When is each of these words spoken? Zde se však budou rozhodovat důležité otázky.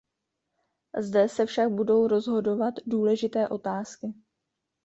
Zde 0.99 1.29
se 1.29 1.45
však 1.45 1.69
budou 1.71 2.07
rozhodovat 2.07 2.73
důležité 2.85 3.47
otázky. 3.49 4.13